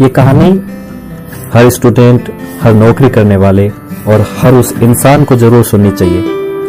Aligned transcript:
ये 0.00 0.08
कहानी 0.08 0.50
हर 1.52 1.68
स्टूडेंट, 1.70 2.28
हर 2.62 2.74
नौकरी 2.74 3.08
करने 3.08 3.36
वाले 3.36 3.68
और 4.08 4.24
हर 4.38 4.54
उस 4.54 4.72
इंसान 4.82 5.24
को 5.24 5.36
ज़रूर 5.36 5.64
सुननी 5.64 5.90
चाहिए, 5.90 6.22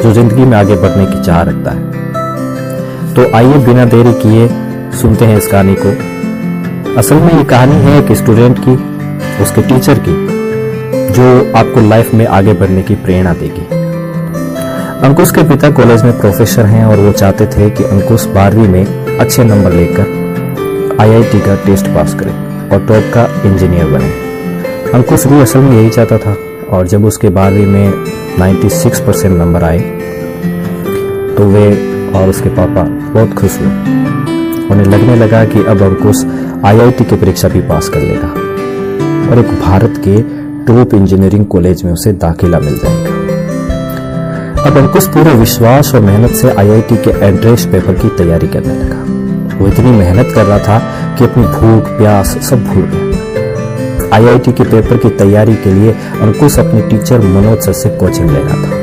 जो 0.04 0.11
ज़िंदगी 0.13 0.46
में 0.46 0.57
आगे 0.57 0.75
बढ़ने 0.75 1.06
की 1.06 1.22
चाह 1.24 1.42
रखता 1.42 1.72
है। 1.72 3.14
तो 3.14 3.30
आइए 3.38 3.58
बिना 3.66 3.86
देरी 3.86 4.14
किए 4.24 4.48
सुनते 4.98 5.25
हैं 5.25 5.38
इस 5.38 5.48
कहानी 5.48 5.75
को। 5.78 6.98
असल 7.00 7.16
में 7.16 7.33
ये 7.33 7.44
कहानी 7.46 7.75
है 7.75 7.98
एक 8.00 8.12
स्टूडेंट 8.18 8.59
की, 8.59 8.75
उसके 9.43 9.61
टीचर 9.61 10.04
की, 10.07 10.18
जो 11.13 11.57
आपको 11.57 11.88
लाइफ 11.89 12.13
में 12.13 12.25
आगे 12.25 12.54
बढ़ने 12.54 12.84
की 12.84 12.95
प्रेरणा 12.98 13.34
देगी। 13.34 13.68
अंकुश 15.07 15.32
के 15.32 15.50
पिता 15.50 15.71
कॉलेज 15.71 16.04
में 16.04 16.20
प्रोफेसर 16.20 16.66
हैं 16.66 16.86
और 16.86 17.00
वो 17.00 17.11
चाहते 17.13 17.48
थे 17.48 17.70
कि 17.70 17.84
अंकुश 17.86 18.25
बारहवीं 18.36 18.68
में 18.68 19.18
अच्छे 19.20 19.43
नंबर 19.43 19.71
लेकर 19.71 20.98
आईआईटी 21.02 21.39
का 21.39 21.55
टेस्ट 21.66 21.88
पास 21.88 22.13
करे। 22.13 22.50
और 22.71 22.85
टॉप 22.88 23.11
का 23.13 23.25
इंजीनियर 23.45 23.87
बने 23.91 24.09
अंकुश 24.93 25.25
भी 25.27 25.39
असल 25.41 25.59
में 25.59 25.71
यही 25.71 25.89
चाहता 25.89 26.18
था 26.18 26.36
और 26.77 26.87
जब 26.87 27.05
उसके 27.05 27.29
बारहवीं 27.29 27.65
में 27.65 28.39
96 28.39 29.00
परसेंट 29.05 29.37
नंबर 29.37 29.63
आए 29.63 29.79
तो 31.37 31.47
वे 31.49 31.65
और 32.16 32.30
उसके 32.30 32.49
पापा 32.55 32.84
बहुत 32.84 33.34
खुश 33.34 33.58
हुए 33.60 33.70
उन्हें 34.68 34.86
लगने 34.86 35.16
लगा 35.16 35.44
कि 35.46 35.63
अब 35.66 35.82
अंकुश 35.84 36.23
आईआईटी 36.66 37.04
की 37.04 37.16
परीक्षा 37.16 37.48
भी 37.49 37.62
पास 37.70 37.90
कर 37.90 38.02
लेगा 38.02 38.27
और 39.32 39.40
एक 39.40 39.52
भारत 39.62 40.02
के 40.08 40.22
टॉप 40.66 40.94
इंजीनियरिंग 40.94 41.46
कॉलेज 41.48 41.84
में 41.84 41.91
उसे 41.91 42.13
दाखिला 42.24 42.60
मिल 42.60 42.77
जाएगा 42.77 43.20
अब 44.66 44.77
अंकुश 44.77 45.08
पूरे 45.08 45.34
विश्वास 45.35 45.94
और 45.96 46.02
मेहनत 46.02 46.35
से 46.35 46.54
आईआईटी 46.55 46.98
के 47.04 47.26
एंट्रेंस 47.26 47.66
पेपर 47.66 47.94
की 47.94 48.10
तैयारी 48.18 48.48
करने 48.48 48.74
लगा 48.76 49.21
वो 49.54 49.68
इतनी 49.68 49.91
मेहनत 49.91 50.32
कर 50.36 50.46
रहा 50.46 50.60
था 50.60 50.80
कि 51.16 51.23
अपनी 51.23 51.44
भूख, 51.44 51.98
प्यास 51.98 52.38
सब 52.50 52.64
भूल 52.64 52.84
गया। 52.84 53.10
आईआईटी 54.16 54.52
के 54.52 54.64
पेपर 54.64 54.98
की 54.98 55.10
तैयारी 55.10 55.55
के 55.55 55.74
लिए 55.74 55.91
अंकुश 56.22 56.60
अपने 56.60 56.82
टीचर 56.82 57.20
मनोज 57.20 57.60
सर 57.60 57.74
से 57.74 57.90
कोचिंग 57.90 58.29
ले 58.29 58.40
रहा 58.40 58.55
था। 58.55 58.79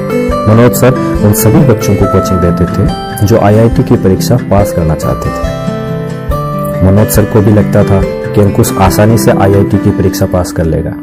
मनोज 0.49 0.73
सर 0.73 0.95
उन 1.25 1.33
सभी 1.33 1.61
बच्चों 1.61 1.95
को 1.95 2.05
कोचिंग 2.05 2.39
देते 2.39 2.65
थे 2.65 3.27
जो 3.27 3.39
आईआईटी 3.39 3.83
की 3.83 3.97
परीक्षा 3.97 4.37
पास 4.37 4.73
करना 4.73 4.95
चाहते 4.95 5.31
थे। 5.31 6.87
मनोज 6.87 7.09
सर 7.09 7.25
को 7.25 7.41
भी 7.41 7.51
लगता 7.51 7.85
था 7.85 8.01
कि 8.33 8.41
अंकुश 8.41 8.73
आसानी 8.79 9.19
से 9.19 9.31
आईआईटी 9.31 9.79
की 9.79 9.91
परीक्षा 9.91 10.27
पास 10.27 10.53
कर 10.53 10.65
लेगा। 10.65 10.95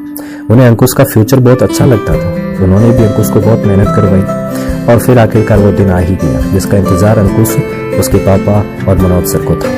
उन्हें 0.49 0.67
अंकुश 0.67 0.93
का 0.93 1.03
फ्यूचर 1.03 1.39
बहुत 1.39 1.63
अच्छा 1.63 1.85
लगता 1.85 2.13
था। 2.13 2.33
उन्होंने 2.63 2.91
भी 2.91 3.03
अंकुश 3.03 3.29
को 3.29 3.39
बहुत 3.39 3.65
मेहनत 3.65 3.87
करवाई। 3.95 4.44
और 4.85 4.99
फिर 4.99 5.19
आखिरकार 5.19 5.57
वो 5.59 5.71
दिन 5.71 5.89
आ 5.89 5.97
ही 5.99 6.15
गया, 6.15 6.39
जिसका 6.51 6.77
इंतज़ार 6.77 7.19
अंकुश, 7.19 7.55
उसके 7.99 8.17
पापा 8.25 8.57
और 8.87 8.97
मनोज 8.97 9.25
सर 9.27 9.45
को 9.45 9.55
था। 9.55 9.69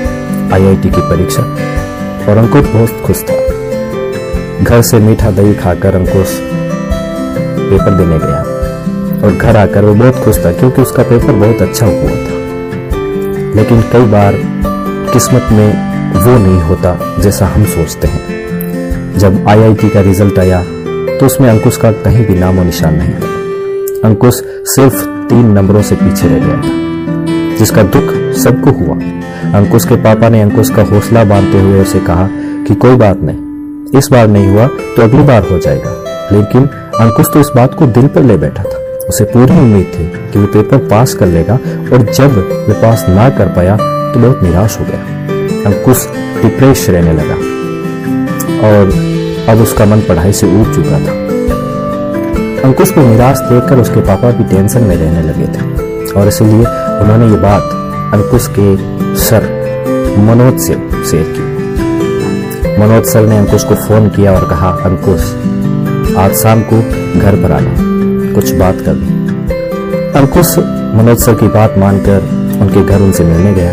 आईआईटी 0.55 0.89
की 0.89 1.01
परीक्षा 1.09 1.41
और 2.29 2.37
अंकुश 2.37 2.65
बहुत 2.65 3.01
खुश 3.05 3.23
था। 3.23 3.35
घर 4.63 4.81
से 4.81 4.99
मीठा 4.99 5.31
दही 5.31 5.53
खाकर 5.55 5.95
अंकुश 5.95 6.37
पेपर 7.61 7.97
देने 7.97 8.19
गया 8.19 8.41
और 9.17 9.31
घर 9.33 9.57
आकर 9.57 9.85
वो 9.85 9.93
बहुत 9.95 10.23
खुश 10.23 10.43
था, 10.45 10.51
क्योंकि 10.51 10.81
उसका 10.81 11.03
पेपर 11.03 11.31
बहुत 11.33 11.61
अच्छा 11.61 11.85
हुआ 11.85 12.09
था। 12.09 12.35
लेकिन 13.55 13.81
कई 13.93 14.05
बार 14.07 14.33
किस्मत 15.13 15.51
में 15.51 15.69
वो 16.15 16.37
नहीं 16.37 16.59
होता 16.61 16.97
जैसा 17.19 17.45
हम 17.45 17.65
सोचते 17.67 18.07
हैं। 18.07 19.17
जब 19.17 19.47
आईआईटी 19.49 19.89
का 19.89 20.01
रिज़ल्ट 20.01 20.39
आया 20.39 20.63
तो 20.63 21.25
उसमें 21.25 21.49
अंकुश 21.49 21.77
का 21.77 21.91
कहीं 21.93 22.25
भी 22.25 22.35
नामो 22.35 22.63
निशान 22.63 22.95
नहीं 22.95 23.13
था 23.13 23.35
अंकुश 24.07 24.35
सिर्फ़ 24.67 25.03
तीन 25.29 25.45
नंबरों 25.51 25.81
से 25.81 25.95
पीछे 25.95 26.27
रह 26.27 26.39
गया 26.39 26.57
था, 26.57 27.55
जिसका 27.57 27.83
दुख 27.85 28.13
सबको 28.37 28.71
हुआ। 28.73 28.95
अंकुश 29.57 29.85
के 29.85 29.95
पापा 30.03 30.29
ने 30.29 30.41
अंकुश 30.41 30.69
का 30.69 30.83
हौसला 30.85 31.23
बांधते 31.25 31.61
हुए 31.61 31.81
उसे 31.81 31.99
कहा 32.01 32.27
कि 32.67 32.75
कोई 32.77 32.95
बात 32.97 33.21
नहीं, 33.21 33.99
इस 33.99 34.09
बार 34.11 34.27
नहीं 34.27 34.47
हुआ 34.47 34.67
तो 34.67 35.01
अगली 35.03 35.23
बार 35.23 35.47
हो 35.51 35.57
जाएगा। 35.59 35.91
लेकिन 36.31 36.67
अंकुश 37.01 37.27
तो 37.33 37.39
इस 37.39 37.51
बात 37.55 37.73
को 37.73 37.85
दिल 37.89 38.07
पर 38.07 38.23
ले 38.23 38.37
बैठा 38.37 38.63
था। 38.63 38.85
उसे 39.09 39.23
पूरी 39.25 39.59
उम्मीद 39.59 39.91
थी 39.93 40.05
कि 40.31 40.39
वो 40.39 40.45
पेपर 40.53 40.87
पास 40.87 41.13
कर 41.13 41.27
लेगा 41.27 41.53
और 41.53 42.11
जब 42.13 42.37
वे 42.67 42.73
पास 42.73 43.05
ना 43.09 43.29
कर 43.37 43.53
पाया 43.55 43.77
तो 43.77 44.19
बहुत 44.19 44.43
निराश 44.43 44.79
हो 44.79 44.85
गया। 44.85 44.99
अंकुश 45.65 46.07
डिप्रेस 46.41 46.89
रहने 46.89 47.13
लगा 47.13 47.35
और 48.67 48.91
अब 49.49 49.61
उसका 49.63 49.85
मन 49.85 50.01
पढ़ाई 50.09 50.33
से 50.33 50.47
उठ 50.61 50.75
चुका 50.75 50.99
था। 50.99 51.25
अंकुश 52.67 52.89
को 52.91 53.01
निराश 53.01 53.39
देखकर 53.39 53.79
उसके 53.79 54.01
पापा 54.01 54.29
भी 54.31 54.43
टेंशन 54.43 54.83
में 54.83 54.95
रहने 54.95 55.21
लगे 55.23 55.45
थे। 55.47 56.13
और 56.13 56.27
इसलिए 56.27 56.65
उन्होंने 57.01 57.27
ये 57.27 57.37
बात 57.41 58.13
अंकुश 58.13 58.47
के 58.57 59.15
सर 59.17 59.43
मनोज 60.19 60.59
से 60.59 60.73
शेयर 61.09 61.33
की। 61.37 62.75
मनोज 62.79 63.05
सर 63.05 63.27
ने 63.27 63.37
अंकुश 63.37 63.63
को 63.63 63.75
फ़ोन 63.75 64.09
किया 64.09 64.33
और 64.33 64.47
कहा, 64.49 64.69
अंकुश, 64.85 65.21
आज 66.17 66.33
शाम 66.33 66.61
को 66.63 66.79
घर 67.19 67.35
पर 67.43 67.51
आना। 67.51 68.33
कुछ 68.33 68.51
बात 68.53 68.81
कर 68.81 70.19
अंकुश 70.19 70.57
मनोज 70.97 71.19
सर 71.19 71.35
की 71.35 71.47
बात 71.47 71.77
मानकर 71.77 72.19
उनके 72.61 72.83
घर 72.83 73.01
उनसे 73.01 73.23
मिलने 73.23 73.53
गया 73.53 73.71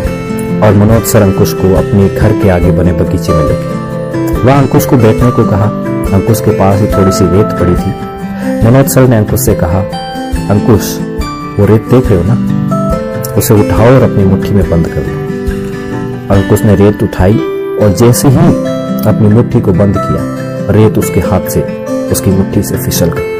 और 0.67 0.75
मनोज 0.75 1.03
सर 1.03 1.21
अंकुश 1.21 1.53
को 1.53 1.73
अपने 1.75 2.07
घर 2.09 2.41
के 2.41 2.49
आगे 2.49 2.71
बने 2.71 2.93
बगीचे 2.93 3.33
में 3.33 3.43
लेके। 3.43 4.39
वह 4.39 4.53
अंकुश 4.53 4.85
को 4.85 4.97
बैठने 4.97 5.31
को 5.31 5.45
कहा 5.45 5.71
अंकुश 6.13 6.41
के 6.41 6.51
पास 6.51 6.79
ही 6.81 6.87
थोड़ी 6.87 7.11
सी 7.11 7.25
रेत 7.25 7.59
पड़ी 7.59 7.75
थी। 7.75 7.91
मनोज 8.65 8.87
सर 8.87 9.07
ने 9.07 9.17
अंकुश 9.17 9.39
से 9.39 9.55
कहा, 9.55 9.79
अंकुश, 10.51 10.97
वो 11.59 11.65
रेत 11.65 11.81
देख 11.81 12.07
रहे 12.07 12.17
हो 12.17 12.23
ना? 12.27 13.33
उसे 13.37 13.53
उठाओ 13.53 13.87
और 13.87 14.01
अपनी 14.01 14.23
मुट्ठी 14.23 14.51
में 14.51 14.69
बंद 14.69 14.87
कर 14.87 15.01
लो 15.01 16.35
अंकुश 16.35 16.61
ने 16.61 16.75
रेत 16.75 17.03
उठाई 17.03 17.37
और 17.81 17.93
जैसे 17.93 18.27
ही 18.27 18.47
अपनी 19.07 19.27
मुट्ठी 19.27 19.61
को 19.61 19.71
बंद 19.73 19.97
किया, 19.97 20.73
रेत 20.73 20.97
उसके 20.97 21.19
हाथ 21.19 21.49
से, 21.49 21.61
उसकी 22.11 22.31
मुट्ठी 22.31 22.63
से 22.63 22.77
फिसल 22.77 23.11
गई। 23.17 23.33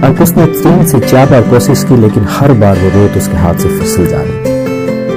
अंकुश 0.00 0.30
ने 0.30 0.46
तीन 0.46 0.84
से 0.86 1.00
चार 1.00 1.30
बार 1.30 1.42
कोशिश 1.42 1.84
की, 1.84 1.96
लेकिन 1.96 2.26
हर 2.30 2.52
बार 2.52 2.78
वो 2.78 2.88
रेत 2.90 3.16
उसके 3.16 3.36
हाथ 3.36 3.54
से 3.54 3.68
फिसल 3.78 4.06
जा 4.06 4.22
रही 4.22 4.54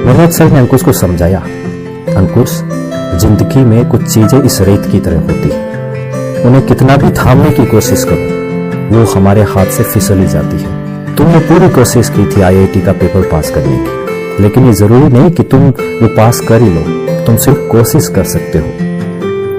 मनोज 0.06 0.30
सर 0.30 0.50
ने 0.52 0.58
अंकुश 0.58 0.82
को 0.82 0.92
समझाया, 0.92 1.40
अंकुश, 2.16 2.60
ज़िंदगी 3.20 3.64
में 3.64 3.88
कुछ 3.88 4.06
चीज़ें 4.14 4.42
इस 4.42 4.60
रेत 4.60 4.86
की 4.92 5.00
तरह 5.00 5.20
होती 5.20 5.48
उन्हें 6.46 6.66
कितना 6.66 6.96
भी 6.96 7.10
थामने 7.14 7.50
की 7.50 7.64
कोशिश 7.66 8.04
करो, 8.04 8.96
वो 8.96 9.04
हमारे 9.12 9.42
हाथ 9.44 9.66
से 9.66 9.82
फिसल 9.84 10.18
ही 10.18 10.26
जाती 10.26 10.56
है। 10.56 11.14
तुमने 11.16 11.38
पूरी 11.48 11.68
कोशिश 11.68 12.08
की 12.08 12.24
थी 12.26 12.40
आईआईटी 12.40 12.80
का 12.80 12.92
पेपर 12.92 13.22
पास 13.22 13.50
करने 13.50 13.76
की, 13.78 14.42
लेकिन 14.42 14.66
ये 14.66 14.72
ज़रूरी 14.72 15.08
नहीं 15.08 15.30
कि 15.30 15.42
तुम 15.44 15.68
वो 15.68 16.08
पास 16.16 16.40
कर 16.40 16.62
ही 16.62 16.70
लो। 16.70 16.82
तुम 17.26 17.36
सिर्फ़ 17.36 17.58
कोशिश 17.68 18.08
कर 18.08 18.24
सकते 18.26 18.58
हो। 18.58 18.66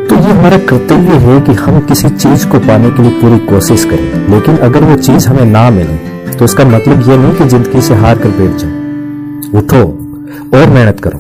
तो 0.08 0.16
ये 0.18 0.32
हमारा 0.32 0.58
कर्तव्य 0.70 1.18
है 1.18 1.40
कि 1.42 1.54
हम 1.54 1.80
किसी 1.80 2.10
चीज़ 2.10 2.48
को 2.48 2.60
पाने 2.60 2.90
के 2.90 3.04
लिए 3.04 3.12
पूरी 3.22 3.38
कोशिश 3.48 3.86
करें। 3.86 4.30
लेकिन 4.30 4.58
अगर 4.60 4.84
वो 4.84 4.96
चीज़ 4.98 5.28
हमें 5.28 5.46
ना 5.46 5.70
मिले 5.70 6.34
तो 6.34 6.46
उसका 6.46 6.66
मतलब 6.66 7.10
ये 7.10 7.18
नहीं 7.18 7.34
कि 7.36 7.46
ज़िंदगी 7.46 7.82
से 7.82 7.96
हार 7.96 8.18
कर 8.18 8.30
बैठ 8.32 8.56
जाओ। 8.56 9.60
उठो 9.60 9.84
और 10.58 10.70
मेहनत 10.70 11.00
करो 11.00 11.18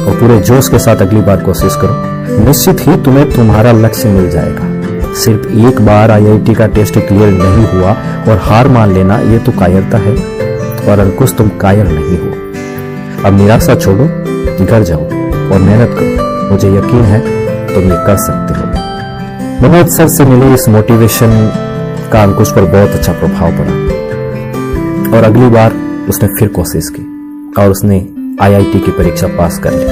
और 0.00 0.20
पूरे 0.20 0.40
जोश 0.40 0.68
के 0.68 0.78
साथ 0.78 1.02
अगली 1.02 1.20
बार 1.20 1.42
कोशिश 1.42 1.76
करो। 1.76 2.44
निश्चित 2.44 2.86
ही 2.88 2.96
तुम्हें 2.96 3.30
तुम्हारा 3.32 3.72
लक्ष्य 3.74 4.08
मिल 4.08 4.30
जाएगा। 4.30 4.76
सिर्फ़ 5.14 5.46
एक 5.68 5.80
बार 5.80 6.10
आईआईटी 6.10 6.54
का 6.54 6.66
टेस्ट 6.66 6.98
क्लियर 6.98 7.30
नहीं 7.32 7.66
हुआ 7.66 7.92
और 8.28 8.38
हार 8.42 8.68
मान 8.68 8.92
लेना 8.92 9.18
ये 9.20 9.38
तो 9.38 9.52
कायरता 9.52 9.98
है, 9.98 10.14
और 10.90 10.98
अंकुश 10.98 11.32
तुम 11.32 11.48
कायर 11.60 11.88
नहीं 11.88 12.18
हो। 12.18 13.26
अब 13.26 13.36
निराशा 13.36 13.74
छोड़ो 13.74 14.04
घर 14.66 14.82
जाओ, 14.82 15.00
और 15.00 15.58
मेहनत 15.58 15.96
करो। 15.98 16.50
मुझे 16.50 16.68
यकीन 16.68 17.02
है 17.04 17.20
तुम 17.74 17.90
ये 17.90 17.96
कर 18.06 18.16
सकते 18.16 18.54
हो। 18.54 18.66
मनोज 19.62 19.88
सर 19.88 20.08
से 20.08 20.24
मिले 20.24 20.52
इस 20.54 20.68
मोटिवेशन 20.68 21.30
का 22.12 22.22
अंकुश 22.22 22.52
पर 22.52 22.64
बहुत 22.64 22.90
अच्छा 22.90 23.12
प्रभाव 23.12 23.52
पड़ा। 23.52 25.16
और 25.16 25.24
अगली 25.24 25.48
बार 25.48 25.74
उसने 26.08 26.28
फिर 26.28 26.48
कोशिश 26.48 26.88
की, 26.88 27.02
और 27.58 27.70
उसने 27.70 28.06
आईआईटी 28.42 28.80
की 28.80 28.90
परीक्षा 28.90 29.26
पास 29.26 29.58
कर 29.58 29.72
ली। 29.72 29.84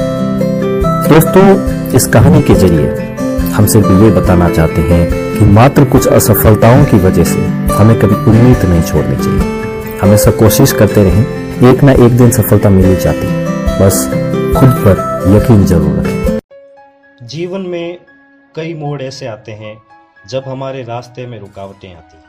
दोस्तों, 1.08 1.44
इस 1.92 2.06
कहानी 2.06 2.42
के 2.42 2.54
ज़रिए 2.54 3.15
हम 3.56 3.66
सिर्फ़ 3.66 3.86
ये 4.02 4.10
बताना 4.10 4.48
चाहते 4.48 4.80
हैं 4.82 5.04
कि 5.38 5.44
मात्र 5.50 5.84
कुछ 5.84 6.06
असफलताओं 6.08 6.84
की 6.84 6.96
वजह 6.96 7.24
से 7.24 7.42
हमें 7.70 7.94
कभी 8.00 8.14
उम्मीद 8.14 8.64
नहीं 8.64 8.82
छोड़नी 8.82 9.16
चाहिए। 9.16 9.98
हमेशा 9.98 10.30
कोशिश 10.30 10.72
करते 10.72 11.04
रहें, 11.04 11.22
एक 11.70 11.82
ना 11.82 11.92
एक 11.92 12.16
दिन 12.18 12.30
सफलता 12.30 12.70
मिल 12.70 12.84
ही 12.84 12.96
जाती। 12.96 13.26
बस 13.80 14.04
खुद 14.56 14.74
पर 14.84 15.00
यकीन 15.36 15.64
ज़रूर 15.64 15.96
रखें। 15.98 17.26
जीवन 17.26 17.60
में 17.60 17.98
कई 18.56 18.74
मोड़ 18.74 19.00
ऐसे 19.02 19.26
आते 19.26 19.52
हैं 19.52 19.76
जब 20.28 20.44
हमारे 20.46 20.82
रास्ते 20.82 21.26
में 21.26 21.38
रुकावटें 21.40 21.88
आती 21.94 22.16
हैं। 22.16 22.24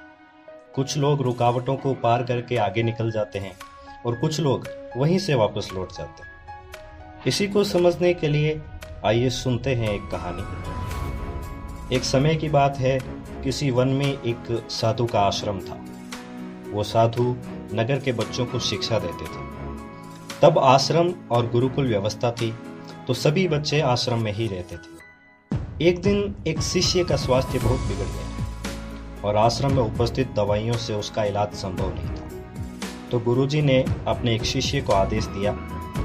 कुछ 0.76 0.98
लोग 0.98 1.22
रुकावटों 1.22 1.76
को 1.76 1.94
पार 1.94 2.24
करके 2.24 2.58
आगे 2.58 2.84
निकल 2.84 3.12
जाते 3.12 3.40
हैं 3.40 3.54
और 4.06 4.16
कुछ 4.16 4.40
लोग 4.40 4.68
वहीं 4.98 5.20
से 5.20 5.36
वापस 5.36 5.70
लौट 5.76 5.92
जाते 5.92 6.24
हैं। 6.24 7.24
इसी 7.28 7.48
को 7.48 7.64
समझने 7.64 8.14
के 8.14 8.28
लिए 8.28 8.60
आइए 9.06 9.30
सुनते 9.30 9.76
हैं 9.76 9.94
एक 9.94 10.10
कहानी। 10.12 10.44
एक 11.94 12.04
समय 12.04 12.36
की 12.36 12.48
बात 12.50 12.78
है, 12.78 13.00
किसी 13.44 13.70
वन 13.72 13.88
में 13.88 14.06
एक 14.06 14.66
साधु 14.70 15.06
का 15.06 15.20
आश्रम 15.20 15.60
था। 15.60 15.80
वो 16.72 16.84
साधु 16.84 17.24
नगर 17.74 18.00
के 18.00 18.12
बच्चों 18.12 18.46
को 18.46 18.60
शिक्षा 18.60 19.00
देते 19.00 19.26
थे। 19.26 19.46
तब 20.42 20.58
आश्रम 20.60 21.14
और 21.32 21.50
गुरुकुल 21.50 21.88
व्यवस्था 21.88 22.32
थी 22.32 22.54
तो 23.08 23.14
सभी 23.14 23.48
बच्चे 23.48 23.80
आश्रम 23.82 24.24
में 24.24 24.32
ही 24.34 24.48
रहते 24.48 24.76
थे। 24.76 25.88
एक 25.88 26.02
दिन 26.02 26.36
एक 26.48 26.62
शिष्य 26.62 27.04
का 27.04 27.16
स्वास्थ्य 27.16 27.60
बहुत 27.60 27.80
बिगड़ 27.80 28.08
गया 28.08 29.28
और 29.28 29.36
आश्रम 29.36 29.76
में 29.76 29.84
उपस्थित 29.84 30.34
दवाइयों 30.36 30.78
से 30.78 30.94
उसका 30.94 31.24
इलाज 31.24 31.54
संभव 31.54 31.94
नहीं 31.96 32.16
था। 32.16 32.30
तो 33.12 33.20
गुरुजी 33.20 33.62
ने 33.62 33.84
अपने 34.08 34.36
एक 34.36 34.44
शिष्य 34.46 34.82
को 34.82 34.94
आदेश 34.94 35.26
दिया 35.28 35.56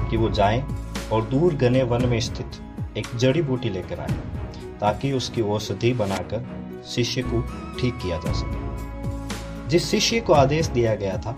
कि 0.09 0.17
वो 0.17 0.29
जाएँ 0.29 0.63
और 1.11 1.25
दूर 1.25 1.55
घने 1.55 1.83
वन 1.83 2.05
में 2.05 2.19
स्थित 2.19 2.97
एक 2.97 3.15
जड़ी 3.15 3.41
बूटी 3.41 3.69
लेकर 3.69 3.99
आए। 3.99 4.32
ताकि 4.79 5.11
उसकी 5.13 5.41
औषधि 5.41 5.93
बनाकर 5.93 6.81
शिष्य 6.85 7.21
को 7.23 7.41
ठीक 7.79 7.97
किया 7.97 8.19
जा 8.19 8.33
सके। 8.33 9.69
जिस 9.69 9.89
शिष्य 9.91 10.19
को 10.19 10.33
आदेश 10.33 10.67
दिया 10.67 10.95
गया 10.95 11.17
था, 11.17 11.35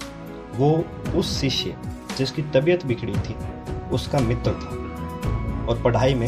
वो 0.55 0.83
उस 1.15 1.39
शिष्य 1.41 1.75
जिसकी 2.17 2.41
तबीयत 2.53 2.85
बिगड़ी 2.85 3.13
थी, 3.13 3.35
उसका 3.91 4.19
मित्र 4.19 4.51
था 4.53 5.67
और 5.69 5.81
पढ़ाई 5.83 6.13
में 6.13 6.27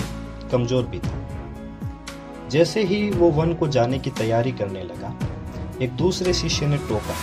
कमज़ोर 0.51 0.86
भी 0.86 1.00
था। 1.00 2.48
जैसे 2.50 2.83
ही 2.83 3.09
वो 3.09 3.30
वन 3.31 3.54
को 3.54 3.68
जाने 3.68 4.00
की 4.00 4.09
तैयारी 4.12 4.51
करने 4.51 4.83
लगा, 4.83 5.13
एक 5.81 5.95
दूसरे 5.95 6.33
शिष्य 6.33 6.68
ने 6.68 6.77
टोका, 6.77 7.15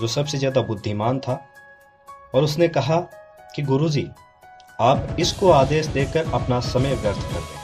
जो 0.00 0.06
सबसे 0.08 0.38
ज़्यादा 0.38 0.60
बुद्धिमान 0.62 1.18
था 1.18 1.40
और 2.34 2.42
उसने 2.42 2.68
कहा 2.68 3.00
कि 3.56 3.62
गुरुजी, 3.62 4.08
आप 4.80 5.16
इसको 5.20 5.50
आदेश 5.50 5.86
देकर 5.86 6.32
अपना 6.32 6.60
समय 6.62 6.94
व्यर्थ 6.94 7.22
कर 7.22 7.40
हैं 7.40 7.61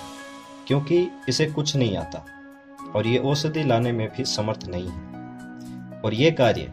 क्योंकि 0.68 1.10
इसे 1.28 1.46
कुछ 1.46 1.76
नहीं 1.76 1.96
आता, 1.96 2.26
और 2.96 3.06
ये 3.06 3.18
औषधि 3.18 3.62
लाने 3.64 3.92
में 3.92 4.08
भी 4.16 4.24
समर्थ 4.24 4.66
नहीं 4.68 4.88
है। 4.88 6.00
और 6.00 6.14
ये 6.14 6.30
कार्य 6.30 6.72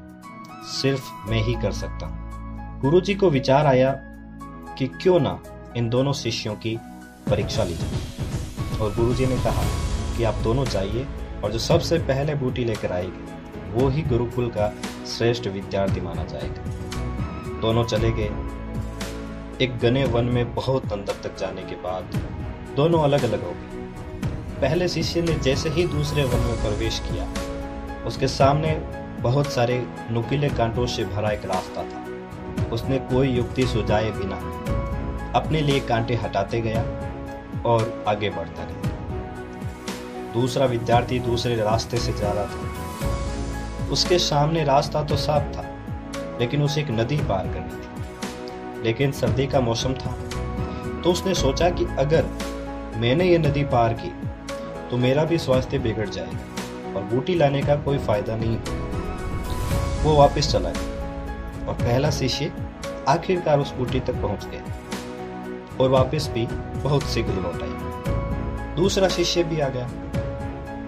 सिर्फ़ 0.63 1.29
मैं 1.29 1.41
ही 1.41 1.53
कर 1.53 1.71
सकता 1.71 2.05
हूँ। 2.05 2.81
गुरुजी 2.81 3.15
को 3.15 3.29
विचार 3.29 3.65
आया 3.65 3.91
कि 4.77 4.87
क्यों 4.87 5.19
ना 5.19 5.39
इन 5.77 5.89
दोनों 5.89 6.13
शिष्यों 6.13 6.55
की 6.55 6.77
परीक्षा 7.29 7.63
ली 7.63 7.73
जाए। 7.73 8.79
और 8.81 8.95
गुरु 8.95 9.13
जी 9.13 9.25
ने 9.25 9.35
कहा 9.35 9.63
कि 10.17 10.23
आप 10.23 10.35
दोनों 10.35 10.65
जाइए, 10.65 11.07
और 11.43 11.51
जो 11.51 11.59
सबसे 11.59 11.97
पहले 11.99 12.35
बूटी 12.35 12.65
लेकर 12.65 12.91
आएगी, 12.91 13.25
वो 13.71 13.89
ही 13.89 14.01
गुरुकुल 14.01 14.47
का 14.47 14.73
श्रेष्ठ 15.05 15.47
विद्यार्थी 15.47 16.01
माना 16.01 16.23
जाएगा। 16.23 16.63
दोनों 17.61 17.83
चले 17.83 18.11
गए। 18.11 18.29
एक 19.65 19.77
गने 19.77 20.05
वन 20.05 20.25
में 20.25 20.55
बहुत 20.55 20.93
अंदर 20.93 21.13
तक 21.23 21.37
जाने 21.37 21.61
के 21.61 21.75
बाद 21.75 22.03
दोनों 22.75 23.03
अलग 23.03 23.23
अलग 23.23 23.43
हो 23.43 23.51
गए। 23.51 23.74
पहले 24.61 24.87
शिष्य 24.87 25.21
ने 25.21 25.33
जैसे 25.35 25.69
ही 25.69 25.83
दूसरे 25.87 26.23
वन 26.23 26.39
में 26.39 26.57
प्रवेश 26.57 26.99
किया, 26.99 27.27
उसके 28.07 28.27
सामने 28.27 28.71
बहुत 29.21 29.51
सारे 29.51 29.77
नुकीले 30.11 30.49
कांटों 30.49 30.85
से 30.85 31.05
भरा 31.05 31.31
एक 31.31 31.45
रास्ता 31.45 31.83
था। 31.83 32.69
उसने 32.71 32.97
कोई 33.05 33.29
युक्ति 33.29 33.65
सुझाए 33.67 34.11
बिना 34.11 34.35
अपने 35.35 35.61
लिए 35.61 35.79
कांटे 35.79 36.15
हटाते 36.15 36.61
गया 36.61 36.81
और 37.65 38.03
आगे 38.07 38.29
बढ़ता 38.29 38.63
गया। 38.63 38.73
दूसरा 40.33 40.65
विद्यार्थी 40.65 41.19
दूसरे 41.19 41.55
रास्ते 41.55 41.97
से 41.97 42.13
जा 42.13 42.31
रहा 42.31 42.45
था। 42.45 43.89
उसके 43.91 44.19
सामने 44.19 44.63
रास्ता 44.63 45.03
तो 45.03 45.17
साफ़ 45.17 45.51
था, 45.51 45.65
लेकिन 46.39 46.63
उसे 46.63 46.81
एक 46.81 46.89
नदी 46.91 47.17
पार 47.19 47.47
करनी 47.47 47.75
थी। 47.75 48.83
लेकिन 48.83 49.11
सर्दी 49.11 49.47
का 49.47 49.59
मौसम 49.61 49.93
था 49.95 50.11
तो 51.03 51.11
उसने 51.11 51.33
सोचा 51.33 51.69
कि 51.69 51.85
अगर 51.99 52.25
मैंने 52.97 53.25
ये 53.25 53.37
नदी 53.37 53.63
पार 53.65 53.93
की 53.93 54.11
तो 54.91 54.97
मेरा 54.97 55.23
भी 55.23 55.37
स्वास्थ्य 55.37 55.79
बिगड़ 55.79 56.09
जाएगा 56.09 56.93
और 56.95 57.03
बूटी 57.03 57.35
लाने 57.35 57.61
का 57.63 57.75
कोई 57.75 57.97
फ़ायदा 57.97 58.35
नहीं। 58.35 58.57
वो 60.03 60.15
वापस 60.15 60.51
चला 60.51 60.69
गया 60.69 61.67
और 61.67 61.73
पहला 61.73 62.11
शिष्य 62.11 62.51
आखिरकार 63.07 63.59
उस 63.59 63.71
बूटी 63.71 63.99
तक 63.99 64.21
पहुँच 64.21 64.45
गया 64.45 65.77
और 65.81 65.89
वापस 65.89 66.29
भी 66.33 66.45
बहुत 66.81 67.03
शीघ्र 67.03 67.33
लौट 67.33 67.61
आई 67.61 68.73
दूसरा 68.75 69.07
शिष्य 69.09 69.43
भी 69.43 69.59
आ 69.59 69.69
गया। 69.69 69.87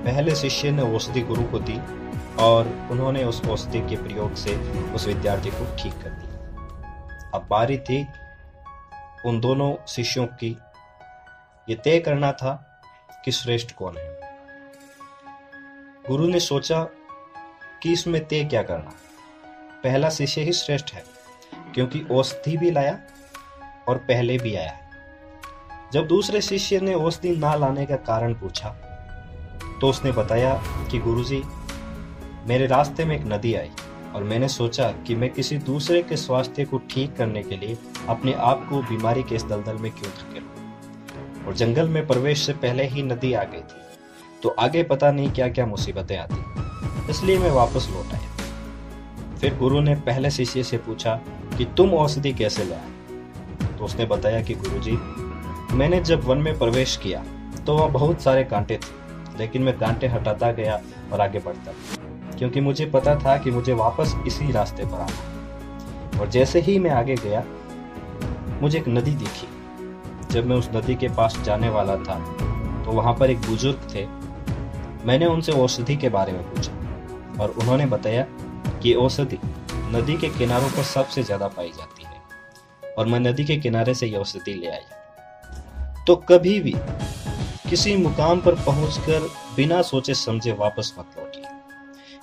पहले 0.05 0.35
शिष्य 0.35 0.71
ने 0.71 0.81
औषधि 0.95 1.21
गुरु 1.21 1.43
को 1.43 1.59
दी 1.59 1.79
और 2.39 2.67
उन्होंने 2.91 3.23
उस 3.23 3.41
औषधि 3.45 3.79
के 3.79 3.95
प्रयोग 3.95 4.35
से 4.35 4.55
उस 4.93 5.07
विद्यार्थी 5.07 5.49
को 5.49 5.65
ठीक 5.77 5.93
कर 5.93 6.09
दिया। 6.09 7.31
अब 7.35 7.47
बारी 7.49 7.77
थी 7.77 8.05
उन 9.25 9.39
दोनों 9.39 9.73
शिष्यों 9.87 10.25
की। 10.25 10.57
ये 11.67 11.75
तय 11.75 11.99
करना 11.99 12.31
था 12.31 12.66
कि 13.27 13.31
श्रेष्ठ 13.31 13.71
कौन 13.75 13.97
है? 13.97 14.05
गुरु 16.07 16.27
ने 16.27 16.39
सोचा 16.39 16.81
कि 17.83 17.91
इसमें 17.93 18.23
तय 18.27 18.43
क्या 18.43 18.61
करना? 18.63 18.91
पहला 19.83 20.09
शिष्य 20.09 20.41
ही 20.41 20.53
श्रेष्ठ 20.53 20.93
है, 20.93 21.03
क्योंकि 21.73 22.01
औषधि 22.11 22.55
भी 22.57 22.71
लाया 22.71 22.97
और 23.87 23.97
पहले 23.97 24.37
भी 24.37 24.55
आया 24.55 25.89
जब 25.93 26.07
दूसरे 26.07 26.41
शिष्य 26.41 26.79
ने 26.79 26.93
औषधि 26.93 27.35
ना 27.35 27.53
लाने 27.55 27.85
का 27.85 27.95
कारण 28.07 28.33
पूछा 28.33 28.69
तो 29.81 29.89
उसने 29.89 30.11
बताया 30.11 30.53
कि 30.91 30.99
गुरुजी, 30.99 31.41
मेरे 32.47 32.67
रास्ते 32.67 33.05
में 33.05 33.15
एक 33.15 33.25
नदी 33.27 33.53
आई 33.53 33.71
और 34.15 34.23
मैंने 34.23 34.47
सोचा 34.47 34.91
कि 35.07 35.15
मैं 35.15 35.29
किसी 35.29 35.57
दूसरे 35.57 36.01
के 36.03 36.17
स्वास्थ्य 36.17 36.65
को 36.65 36.77
ठीक 36.89 37.15
करने 37.15 37.43
के 37.43 37.57
लिए 37.57 37.77
अपने 38.09 38.33
आप 38.51 38.65
को 38.69 38.81
बीमारी 38.83 39.23
के 39.23 39.35
इस 39.35 39.43
दलदल 39.43 39.77
में 39.77 39.91
क्यों 39.91 40.11
धकेलूं। 40.11 40.56
और 41.47 41.53
जंगल 41.53 41.89
में 41.89 42.05
प्रवेश 42.07 42.45
से 42.45 42.53
पहले 42.53 42.83
ही 42.85 43.03
नदी 43.03 43.33
आ 43.33 43.43
गई 43.43 43.59
थी। 43.59 43.81
तो 44.43 44.49
आगे 44.49 44.83
पता 44.83 45.11
नहीं 45.11 45.31
क्या 45.31 45.47
क्या 45.49 45.65
मुसीबतें 45.65 46.17
आती। 46.17 47.09
इसलिए 47.11 47.37
मैं 47.37 47.51
वापस 47.51 47.87
लौट 47.91 48.13
आया। 48.13 49.35
फिर 49.37 49.55
गुरु 49.57 49.79
ने 49.79 49.95
पहले 49.95 50.31
शिष्य 50.31 50.63
से 50.63 50.77
पूछा 50.77 51.15
कि 51.57 51.65
तुम 51.77 51.93
औषधि 51.93 52.33
कैसे 52.33 52.63
लाए? 52.63 52.95
तो 53.77 53.85
उसने 53.85 54.05
बताया 54.05 54.41
कि 54.41 54.53
गुरुजी, 54.55 54.97
मैंने 55.75 55.99
जब 56.01 56.23
वन 56.23 56.37
में 56.37 56.57
प्रवेश 56.57 56.95
किया 56.97 57.23
तो 57.65 57.73
वहाँ 57.73 57.89
बहुत 57.91 58.21
सारे 58.21 58.43
कांटे 58.43 58.75
थे, 58.75 59.37
लेकिन 59.39 59.63
मैं 59.63 59.77
कांटे 59.77 60.07
हटाता 60.07 60.51
गया 60.51 60.79
और 61.13 61.21
आगे 61.21 61.39
बढ़ता 61.39 61.71
क्योंकि 62.37 62.61
मुझे 62.61 62.85
पता 62.85 63.15
था 63.15 63.37
कि 63.37 63.51
मुझे 63.51 63.73
वापस 63.73 64.15
इसी 64.27 64.51
रास्ते 64.51 64.85
पर 64.85 65.01
आना 65.01 66.19
और 66.19 66.29
जैसे 66.29 66.59
ही 66.59 66.77
मैं 66.79 66.91
आगे 66.91 67.15
गया, 67.15 67.43
मुझे 68.61 68.77
एक 68.77 68.87
नदी 68.87 69.11
दिखी। 69.13 69.47
जब 70.31 70.45
मैं 70.45 70.55
उस 70.55 70.69
नदी 70.75 70.95
के 70.95 71.07
पास 71.09 71.37
जाने 71.45 71.69
वाला 71.69 71.95
था 71.97 72.17
तो 72.85 72.91
वहाँ 72.91 73.13
पर 73.13 73.29
एक 73.31 73.39
बुज़ुर्ग 73.41 73.87
थे। 73.93 74.05
मैंने 75.05 75.25
उनसे 75.25 75.51
औषधि 75.53 75.95
के 75.95 76.09
बारे 76.09 76.31
में 76.33 76.43
पूछा 76.43 77.43
और 77.43 77.49
उन्होंने 77.51 77.85
बताया 77.85 78.25
कि 78.83 78.93
औषधि 78.95 79.39
नदी 79.93 80.17
के 80.17 80.29
किनारों 80.29 80.69
पर 80.69 80.83
सबसे 80.83 81.23
ज़्यादा 81.23 81.47
पाई 81.47 81.69
जाती 81.69 82.03
है 82.03 82.93
और 82.93 83.05
मैं 83.05 83.19
नदी 83.19 83.45
के 83.45 83.57
किनारे 83.57 83.93
से 83.93 84.07
यह 84.07 84.19
औषधि 84.19 84.53
ले 84.53 84.67
आया 84.67 86.03
तो 86.07 86.15
कभी 86.29 86.59
भी 86.59 86.73
किसी 87.69 87.95
मुकाम 87.97 88.39
पर 88.41 88.55
पहुंचकर 88.55 89.29
बिना 89.55 89.81
सोचे 89.81 90.13
समझे 90.13 90.51
वापस 90.51 90.93
मत 90.99 91.15
लौटिए, 91.17 91.43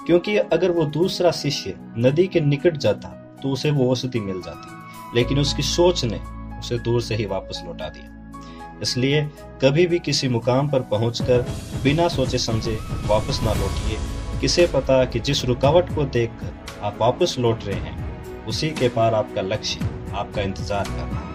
क्योंकि 0.07 0.37
अगर 0.37 0.71
वो 0.71 0.85
दूसरा 0.93 1.31
शिष्य 1.33 1.75
नदी 1.99 2.27
के 2.27 2.41
निकट 2.41 2.77
जाता 2.77 3.09
तो 3.43 3.49
उसे 3.49 3.71
वो 3.71 3.91
औषधि 3.91 4.21
मिल 4.21 4.41
जाती, 4.43 5.17
लेकिन 5.17 5.39
उसकी 5.39 5.63
सोच 5.63 6.05
ने 6.05 6.21
उसे 6.65 6.79
दूर 6.81 7.01
से 7.03 7.15
ही 7.15 7.25
वापस 7.27 7.63
लौटा 7.67 7.89
दिया। 7.89 8.79
इसलिए 8.83 9.23
कभी 9.63 9.87
भी 9.87 9.99
किसी 9.99 10.29
मुकाम 10.29 10.69
पर 10.69 10.81
पहुंचकर 10.91 11.45
बिना 11.83 12.07
सोचे 12.09 12.39
समझे 12.39 12.79
वापस 13.07 13.41
ना 13.43 13.53
लौटिए। 13.55 13.99
किसे 14.41 14.67
पता 14.67 15.05
कि 15.05 15.21
जिस 15.21 15.45
रुकावट 15.45 15.95
को 15.95 16.05
देखकर 16.05 16.81
आप 16.83 16.99
वापस 17.01 17.37
लौट 17.39 17.65
रहे 17.65 17.81
हैं, 17.81 18.47
उसी 18.47 18.71
के 18.71 18.89
पार 18.89 19.15
आपका 19.15 19.43
लक्ष्य, 19.43 19.89
आपका 20.15 20.43
इंतज़ार 20.43 20.85
कर 20.85 20.93
रहा 20.93 21.21
है। 21.21 21.34